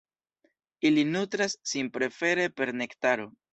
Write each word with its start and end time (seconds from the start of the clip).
Ili 0.89 1.03
nutras 1.09 1.57
sin 1.73 1.93
prefere 1.99 2.51
per 2.59 2.75
nektaro. 2.83 3.33